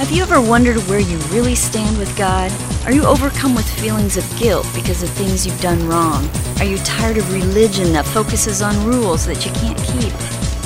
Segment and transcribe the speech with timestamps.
[0.00, 2.50] Have you ever wondered where you really stand with God?
[2.86, 6.26] Are you overcome with feelings of guilt because of things you've done wrong?
[6.58, 10.10] Are you tired of religion that focuses on rules that you can't keep?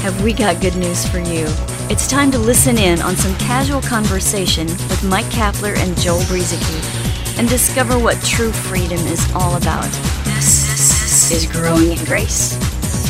[0.05, 1.47] Have we got good news for you?
[1.91, 7.37] It's time to listen in on some casual conversation with Mike Kapler and Joel Brueseke
[7.37, 9.91] and discover what true freedom is all about.
[10.27, 12.57] This is Growing in Grace.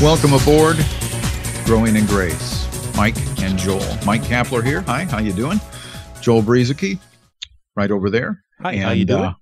[0.01, 0.79] Welcome aboard,
[1.67, 2.67] Growing in Grace.
[2.97, 3.99] Mike and Joel.
[4.07, 4.81] Mike Kapler here.
[4.81, 5.61] Hi, how you doing?
[6.25, 6.99] Joel Brueseke,
[7.77, 8.43] right over there.
[8.59, 9.25] Hi, and, how you doing?
[9.25, 9.35] Uh,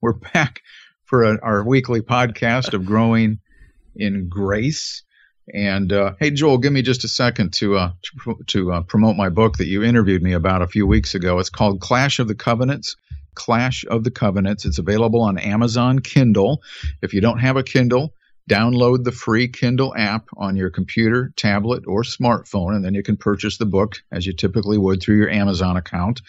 [0.00, 0.62] we're back
[1.04, 3.40] for a, our weekly podcast of Growing
[3.96, 5.02] in Grace.
[5.52, 7.90] And uh, hey, Joel, give me just a second to uh,
[8.22, 11.40] to, to uh, promote my book that you interviewed me about a few weeks ago.
[11.40, 12.94] It's called Clash of the Covenants.
[13.34, 14.64] Clash of the Covenants.
[14.64, 16.62] It's available on Amazon Kindle.
[17.02, 18.14] If you don't have a Kindle,
[18.48, 23.16] download the free Kindle app on your computer, tablet, or smartphone, and then you can
[23.16, 26.22] purchase the book as you typically would through your Amazon account.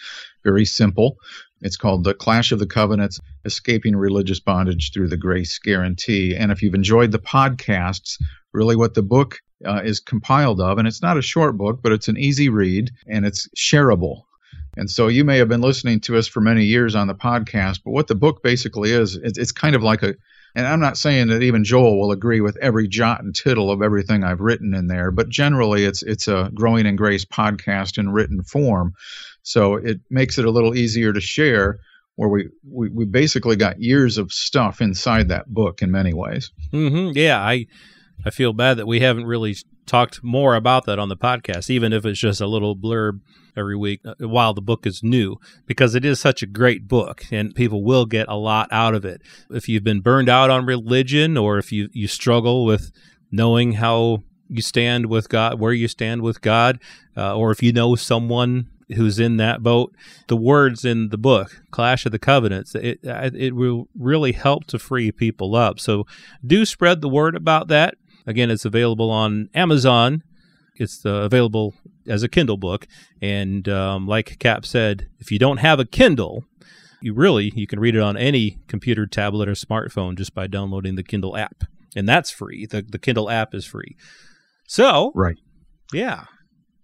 [0.44, 1.16] Very simple.
[1.62, 6.36] It's called The Clash of the Covenants Escaping Religious Bondage Through the Grace Guarantee.
[6.36, 8.18] And if you've enjoyed the podcasts,
[8.52, 11.92] really what the book uh, is compiled of, and it's not a short book, but
[11.92, 14.22] it's an easy read and it's shareable.
[14.76, 17.80] And so you may have been listening to us for many years on the podcast,
[17.84, 20.14] but what the book basically is, it's, it's kind of like a
[20.54, 23.82] and I'm not saying that even Joel will agree with every jot and tittle of
[23.82, 28.10] everything I've written in there, but generally it's it's a growing in grace podcast in
[28.10, 28.94] written form.
[29.42, 31.78] So it makes it a little easier to share
[32.16, 36.52] where we, we, we basically got years of stuff inside that book in many ways.
[36.72, 37.16] Mm-hmm.
[37.16, 37.66] Yeah, I
[38.24, 41.92] I feel bad that we haven't really talked more about that on the podcast, even
[41.92, 43.20] if it's just a little blurb
[43.56, 47.24] every week uh, while the book is new, because it is such a great book
[47.30, 49.20] and people will get a lot out of it.
[49.50, 52.92] If you've been burned out on religion or if you, you struggle with
[53.32, 56.80] knowing how you stand with God, where you stand with God,
[57.16, 59.94] uh, or if you know someone who's in that boat.
[60.28, 64.78] The words in the book, Clash of the Covenants, it it will really help to
[64.78, 65.80] free people up.
[65.80, 66.06] So
[66.44, 67.94] do spread the word about that.
[68.26, 70.22] Again, it's available on Amazon.
[70.76, 71.74] It's uh, available
[72.06, 72.86] as a Kindle book.
[73.20, 76.44] And um, like Cap said, if you don't have a Kindle,
[77.00, 80.96] you really you can read it on any computer, tablet, or smartphone just by downloading
[80.96, 81.64] the Kindle app,
[81.96, 82.66] and that's free.
[82.66, 83.96] the The Kindle app is free.
[84.66, 85.38] So, right,
[85.92, 86.24] yeah,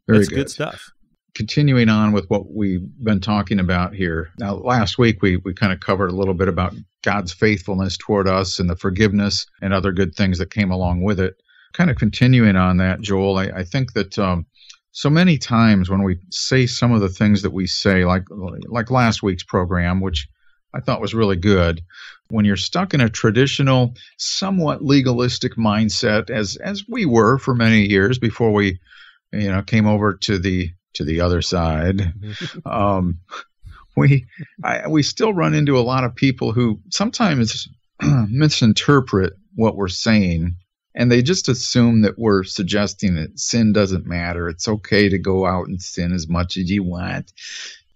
[0.07, 0.37] very that's good.
[0.37, 0.93] good stuff
[1.37, 4.31] continuing on with what we've been talking about here.
[4.39, 8.27] Now, last week we, we kind of covered a little bit about God's faithfulness toward
[8.27, 11.35] us and the forgiveness and other good things that came along with it.
[11.75, 14.47] Kind of continuing on that, Joel, I, I think that um,
[14.93, 18.91] so many times when we say some of the things that we say, like like
[18.91, 20.27] last week's program, which
[20.73, 21.83] I thought was really good,
[22.31, 27.87] when you're stuck in a traditional, somewhat legalistic mindset, as as we were for many
[27.87, 28.81] years before we,
[29.35, 31.99] you know, came over to the to the other side.
[31.99, 32.69] Mm-hmm.
[32.69, 33.21] um,
[33.97, 34.27] we
[34.63, 37.69] I, we still run into a lot of people who sometimes
[38.03, 40.57] misinterpret what we're saying
[40.97, 44.49] and they just assume that we're suggesting that sin doesn't matter.
[44.49, 47.33] It's okay to go out and sin as much as you want.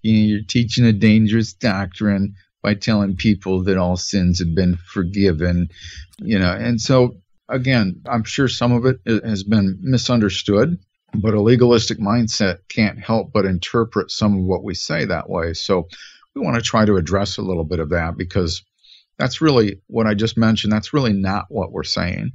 [0.02, 4.76] You know, you're teaching a dangerous doctrine by telling people that all sins have been
[4.76, 5.70] forgiven,
[6.18, 6.52] you know.
[6.52, 7.16] And so
[7.48, 10.78] again, I'm sure some of it has been misunderstood
[11.14, 15.54] but a legalistic mindset can't help but interpret some of what we say that way.
[15.54, 15.88] So
[16.34, 18.62] we want to try to address a little bit of that because
[19.18, 20.72] that's really what I just mentioned.
[20.72, 22.32] That's really not what we're saying.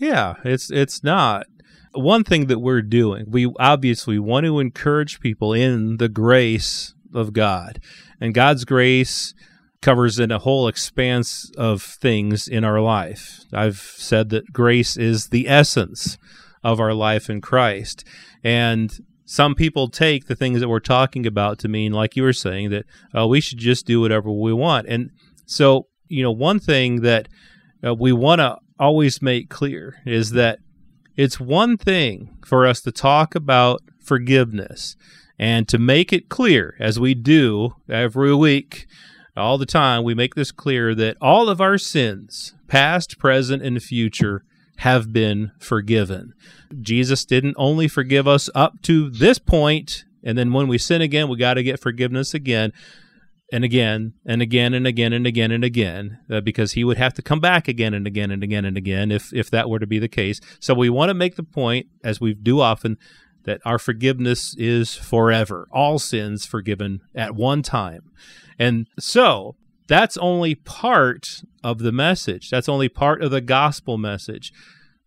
[0.00, 1.46] Yeah, it's it's not.
[1.92, 7.32] One thing that we're doing, we obviously want to encourage people in the grace of
[7.32, 7.80] God.
[8.20, 9.32] And God's grace
[9.80, 13.44] covers in a whole expanse of things in our life.
[13.52, 16.18] I've said that grace is the essence
[16.64, 18.04] of our life in Christ.
[18.42, 18.92] And
[19.24, 22.70] some people take the things that we're talking about to mean, like you were saying,
[22.70, 22.86] that
[23.16, 24.88] uh, we should just do whatever we want.
[24.88, 25.10] And
[25.46, 27.28] so, you know, one thing that
[27.86, 30.58] uh, we want to always make clear is that
[31.16, 34.96] it's one thing for us to talk about forgiveness
[35.38, 38.86] and to make it clear, as we do every week,
[39.36, 43.82] all the time, we make this clear that all of our sins, past, present, and
[43.82, 44.44] future,
[44.78, 46.34] have been forgiven.
[46.80, 51.28] Jesus didn't only forgive us up to this point, and then when we sin again,
[51.28, 52.72] we got to get forgiveness again
[53.52, 57.14] and again and again and again and again and again uh, because he would have
[57.14, 59.86] to come back again and again and again and again if if that were to
[59.86, 60.40] be the case.
[60.60, 62.98] So we want to make the point as we do often
[63.44, 65.68] that our forgiveness is forever.
[65.70, 68.10] All sins forgiven at one time.
[68.58, 69.56] And so
[69.86, 72.50] that's only part of the message.
[72.50, 74.52] That's only part of the gospel message.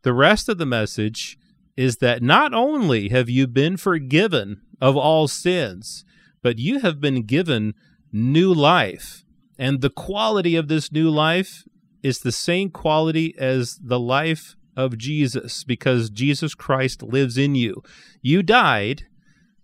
[0.04, 1.38] The rest of the message
[1.76, 6.06] is that not only have you been forgiven of all sins,
[6.42, 7.74] but you have been given
[8.12, 9.24] new life.
[9.58, 11.64] And the quality of this new life
[12.04, 17.82] is the same quality as the life of Jesus because Jesus Christ lives in you.
[18.22, 19.08] You died.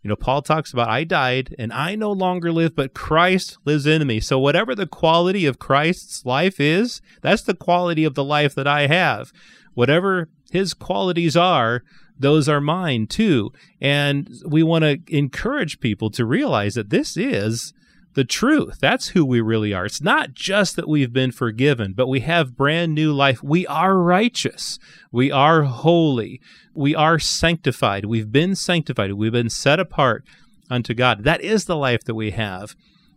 [0.04, 3.86] You know, Paul talks about, I died and I no longer live, but Christ lives
[3.86, 4.20] in me.
[4.20, 8.68] So, whatever the quality of Christ's life is, that's the quality of the life that
[8.68, 9.32] I have.
[9.74, 11.84] Whatever his qualities are,
[12.20, 13.54] those are mine too.
[13.80, 17.74] And we want to encourage people to realize that this is
[18.14, 18.78] the truth.
[18.80, 19.86] That's who we really are.
[19.86, 23.42] It's not just that we've been forgiven, but we have brand new life.
[23.44, 24.80] We are righteous.
[25.12, 26.42] We are holy.
[26.74, 28.06] We are sanctified.
[28.06, 29.14] We've been sanctified.
[29.14, 30.24] We've been set apart
[30.70, 31.24] unto God.
[31.24, 32.76] That is the life that we have.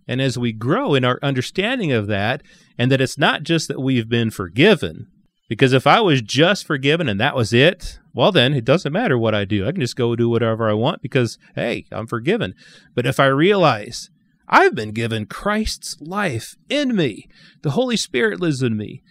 [0.09, 2.43] And as we grow in our understanding of that,
[2.79, 5.09] and that it's not just that we've been forgiven,
[5.49, 9.19] because if I was just forgiven and that was it, well, then it doesn't matter
[9.19, 9.67] what I do.
[9.67, 12.55] I can just go do whatever I want because, hey, I'm forgiven.
[12.95, 14.11] But if I realize
[14.49, 17.29] I've been given Christ's life in me.
[17.63, 19.03] The Holy Spirit lives in me.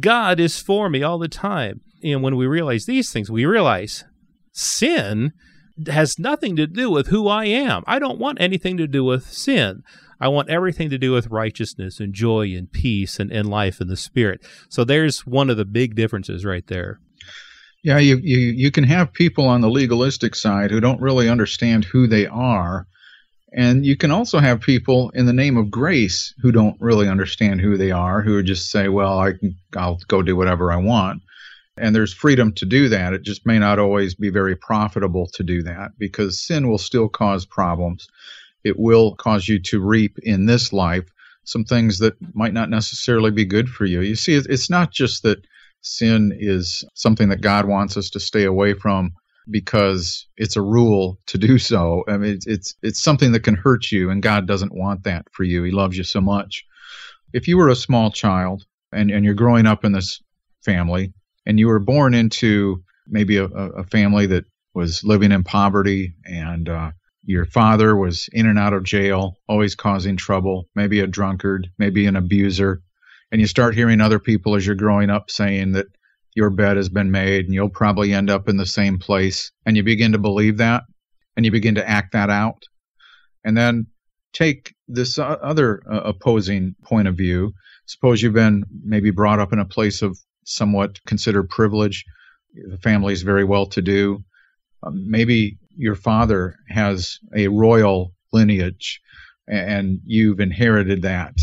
[0.00, 1.80] God is for me all the time.
[2.02, 4.04] And when we realize these things, we realize
[4.52, 5.32] sin
[5.88, 7.82] has nothing to do with who I am.
[7.86, 9.82] I don't want anything to do with sin.
[10.18, 13.88] I want everything to do with righteousness and joy and peace and, and life in
[13.88, 14.40] the Spirit.
[14.70, 17.00] So there's one of the big differences right there.
[17.84, 21.84] Yeah, you, you, you can have people on the legalistic side who don't really understand
[21.84, 22.86] who they are
[23.52, 27.60] and you can also have people in the name of grace who don't really understand
[27.60, 31.22] who they are, who just say, well, I can, I'll go do whatever I want.
[31.78, 33.12] And there's freedom to do that.
[33.12, 37.08] It just may not always be very profitable to do that because sin will still
[37.08, 38.08] cause problems.
[38.64, 41.04] It will cause you to reap in this life
[41.44, 44.00] some things that might not necessarily be good for you.
[44.00, 45.46] You see, it's not just that
[45.82, 49.12] sin is something that God wants us to stay away from
[49.50, 52.04] because it's a rule to do so.
[52.08, 55.26] I mean, it's, it's it's something that can hurt you, and God doesn't want that
[55.32, 55.62] for you.
[55.62, 56.64] He loves you so much.
[57.32, 60.20] If you were a small child and and you're growing up in this
[60.64, 61.12] family,
[61.44, 64.44] and you were born into maybe a, a family that
[64.74, 66.90] was living in poverty, and uh,
[67.24, 72.06] your father was in and out of jail, always causing trouble, maybe a drunkard, maybe
[72.06, 72.82] an abuser,
[73.32, 75.86] and you start hearing other people as you're growing up saying that
[76.36, 79.50] your bed has been made and you'll probably end up in the same place.
[79.64, 80.84] And you begin to believe that
[81.34, 82.62] and you begin to act that out.
[83.42, 83.86] And then
[84.32, 87.52] take this other uh, opposing point of view.
[87.86, 92.04] Suppose you've been maybe brought up in a place of somewhat considered privilege.
[92.54, 94.22] The family is very well to do.
[94.82, 99.00] Um, maybe your father has a royal lineage
[99.48, 101.34] and you've inherited that.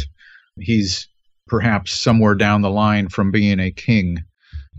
[0.59, 1.07] He's
[1.47, 4.23] perhaps somewhere down the line from being a king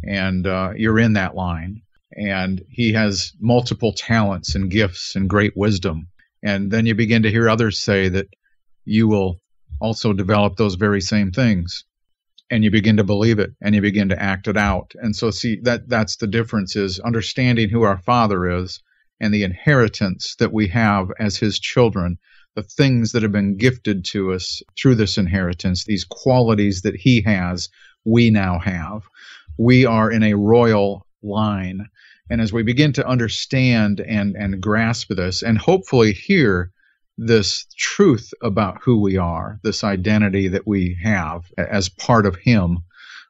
[0.06, 1.82] and uh, you're in that line.
[2.16, 6.08] And he has multiple talents and gifts and great wisdom.
[6.42, 8.28] And then you begin to hear others say that
[8.84, 9.40] you will
[9.80, 11.84] also develop those very same things.
[12.50, 14.92] And you begin to believe it and you begin to act it out.
[14.96, 18.80] And so see that that's the difference is understanding who our father is
[19.18, 22.18] and the inheritance that we have as his children,
[22.54, 27.22] the things that have been gifted to us through this inheritance, these qualities that he
[27.22, 27.70] has,
[28.04, 29.02] we now have
[29.58, 31.88] we are in a royal line.
[32.30, 36.70] And as we begin to understand and, and grasp this, and hopefully hear
[37.16, 42.78] this truth about who we are, this identity that we have as part of Him,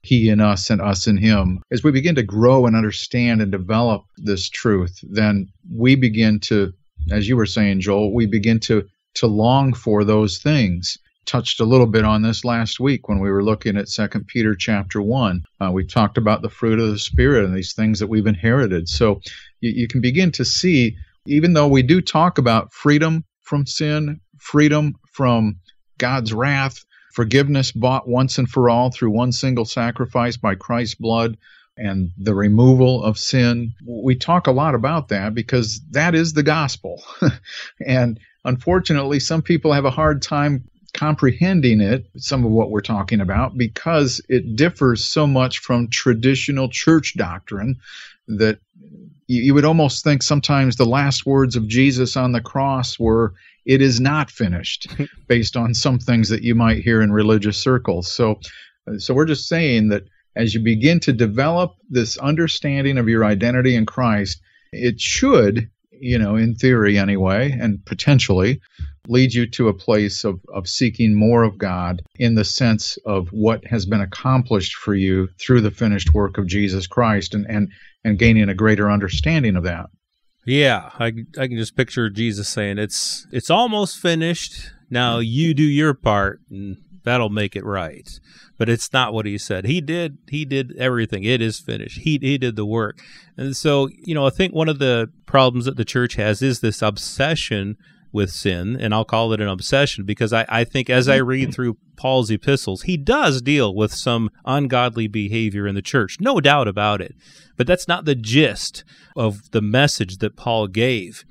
[0.02, 3.52] He in us and us in Him, as we begin to grow and understand and
[3.52, 6.72] develop this truth, then we begin to,
[7.10, 11.64] as you were saying, Joel, we begin to to long for those things touched a
[11.64, 15.44] little bit on this last week when we were looking at Second Peter chapter one.
[15.60, 18.88] Uh, we talked about the fruit of the Spirit and these things that we've inherited.
[18.88, 19.20] So
[19.60, 24.20] you, you can begin to see, even though we do talk about freedom from sin,
[24.38, 25.56] freedom from
[25.98, 31.36] God's wrath, forgiveness bought once and for all through one single sacrifice by Christ's blood,
[31.76, 33.72] and the removal of sin.
[33.86, 37.02] We talk a lot about that because that is the gospel.
[37.86, 40.64] and unfortunately, some people have a hard time
[40.94, 46.68] comprehending it, some of what we're talking about, because it differs so much from traditional
[46.68, 47.76] church doctrine
[48.28, 48.58] that
[49.26, 53.34] you, would almost think sometimes the last words of Jesus on the cross were,
[53.66, 54.88] It is not finished,
[55.28, 58.10] based on some things that you might hear in religious circles.
[58.10, 58.38] So,
[58.86, 60.04] uh, so we're just saying that
[60.36, 64.40] as you begin to develop this understanding of your identity in Christ,
[64.72, 65.70] it should
[66.00, 68.60] you know, in theory anyway, and potentially
[69.08, 73.28] lead you to a place of, of seeking more of God in the sense of
[73.28, 77.70] what has been accomplished for you through the finished work of Jesus Christ and, and,
[78.02, 79.86] and gaining a greater understanding of that.
[80.46, 81.06] Yeah, I,
[81.38, 84.72] I can just picture Jesus saying, "It's it's almost finished.
[84.90, 85.24] Now mm-hmm.
[85.24, 88.08] you do your part, and that'll make it right."
[88.56, 89.64] But it's not what he said.
[89.66, 91.24] He did he did everything.
[91.24, 92.00] It is finished.
[92.00, 93.00] He he did the work.
[93.36, 96.60] And so, you know, I think one of the problems that the church has is
[96.60, 97.76] this obsession
[98.14, 101.52] with sin, and I'll call it an obsession because I, I think as I read
[101.52, 106.68] through Paul's epistles, he does deal with some ungodly behavior in the church, no doubt
[106.68, 107.16] about it.
[107.56, 108.84] But that's not the gist
[109.16, 111.24] of the message that Paul gave.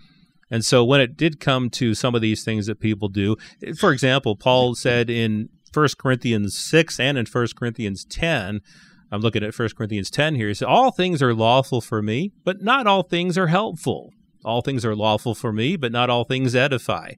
[0.52, 3.38] And so when it did come to some of these things that people do,
[3.80, 8.62] for example, Paul said in 1 Corinthians 6 and in 1 Corinthians 10,
[9.12, 10.48] I'm looking at 1 Corinthians 10 here.
[10.48, 14.12] He said, All things are lawful for me, but not all things are helpful.
[14.44, 17.14] All things are lawful for me, but not all things edify.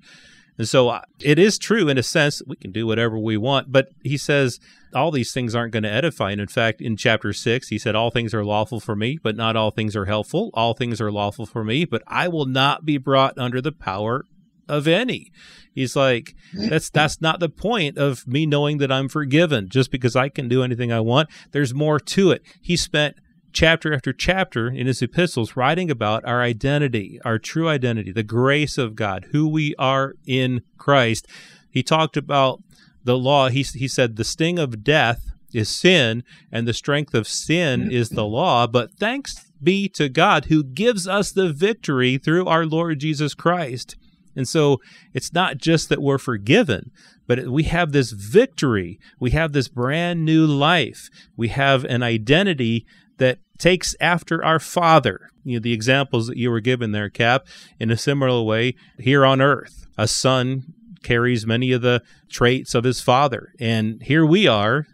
[0.58, 3.72] And so uh, it is true in a sense, we can do whatever we want,
[3.72, 4.60] but he says
[4.94, 6.32] all these things aren't going to edify.
[6.32, 9.36] And in fact, in chapter six, he said, All things are lawful for me, but
[9.36, 10.52] not all things are helpful.
[10.54, 14.26] All things are lawful for me, but I will not be brought under the power
[14.68, 15.32] of any.
[15.74, 20.16] He's like, that's that's not the point of me knowing that I'm forgiven just because
[20.16, 21.30] I can do anything I want.
[21.52, 22.42] There's more to it.
[22.62, 23.18] He spent
[23.52, 28.78] chapter after chapter in his epistles writing about our identity, our true identity, the grace
[28.78, 31.28] of God, who we are in Christ.
[31.70, 32.62] He talked about
[33.04, 33.50] the law.
[33.50, 38.10] He, he said, the sting of death is sin, and the strength of sin is
[38.10, 38.68] the law.
[38.68, 43.96] But thanks be to God who gives us the victory through our Lord Jesus Christ.
[44.36, 44.82] And so
[45.14, 46.92] it's not just that we're forgiven,
[47.28, 49.00] but we have this victory.
[49.20, 51.10] We have this brand new life.
[51.36, 52.86] We have an identity
[53.18, 55.30] that takes after our Father.
[55.44, 57.48] You know, the examples that you were given there, Cap,
[57.80, 60.74] in a similar way, here on earth, a son
[61.04, 63.54] carries many of the traits of his father.
[63.60, 64.88] And here we are,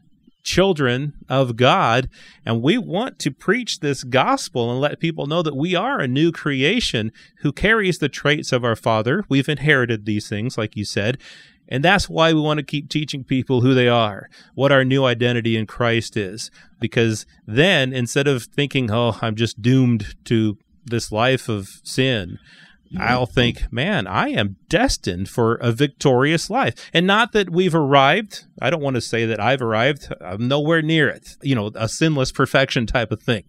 [0.44, 2.10] children of God,
[2.46, 6.08] and we want to preach this gospel and let people know that we are a
[6.08, 9.24] new creation who carries the traits of our Father.
[9.30, 11.18] We've inherited these things, like you said,
[11.68, 15.06] and that's why we want to keep teaching people who they are, what our new
[15.06, 16.52] identity in Christ is.
[16.82, 22.40] Because then, instead of thinking, oh, I'm just doomed to this life of sin,
[22.94, 23.02] Mm-hmm.
[23.02, 26.90] I'll think, man, I am destined for a victorious life.
[26.94, 28.46] And not that we've arrived.
[28.62, 30.14] I don't want to say that I've arrived.
[30.20, 31.38] I'm nowhere near it.
[31.42, 33.44] You know, a sinless perfection type of thing.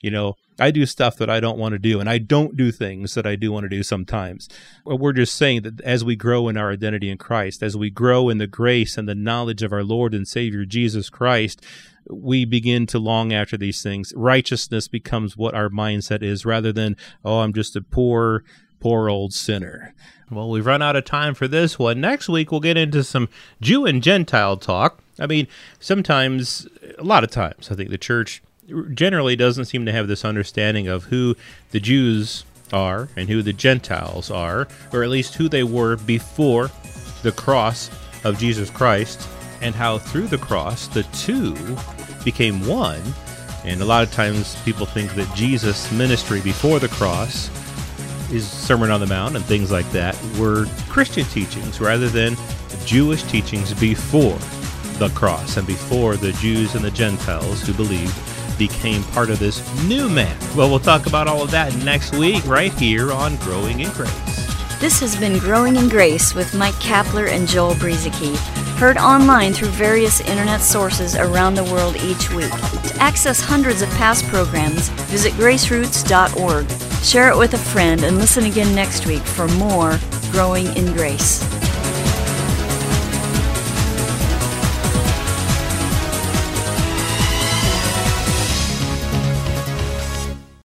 [0.00, 2.70] You know, I do stuff that I don't want to do, and I don't do
[2.70, 4.48] things that I do want to do sometimes.
[4.84, 8.28] We're just saying that as we grow in our identity in Christ, as we grow
[8.28, 11.64] in the grace and the knowledge of our Lord and Savior Jesus Christ,
[12.08, 14.12] we begin to long after these things.
[14.14, 18.44] Righteousness becomes what our mindset is rather than, oh, I'm just a poor,
[18.78, 19.94] poor old sinner.
[20.30, 22.00] Well, we've run out of time for this one.
[22.00, 23.28] Next week, we'll get into some
[23.60, 25.00] Jew and Gentile talk.
[25.18, 25.48] I mean,
[25.80, 28.42] sometimes, a lot of times, I think the church
[28.94, 31.36] generally doesn't seem to have this understanding of who
[31.70, 36.70] the Jews are and who the Gentiles are, or at least who they were before
[37.22, 37.90] the cross
[38.24, 39.28] of Jesus Christ,
[39.60, 41.54] and how through the cross the two
[42.24, 43.00] became one.
[43.64, 47.48] And a lot of times people think that Jesus' ministry before the cross,
[48.28, 52.36] his Sermon on the Mount, and things like that were Christian teachings rather than
[52.84, 54.38] Jewish teachings before
[54.98, 58.16] the cross and before the Jews and the Gentiles who believed
[58.58, 60.36] became part of this new man.
[60.56, 64.80] Well, we'll talk about all of that next week, right here on Growing in Grace.
[64.80, 68.36] This has been Growing in Grace with Mike Kapler and Joel Brueseke,
[68.78, 72.50] heard online through various internet sources around the world each week.
[72.50, 76.68] To access hundreds of past programs, visit graceroots.org.
[77.04, 79.98] Share it with a friend and listen again next week for more
[80.32, 81.51] Growing in Grace.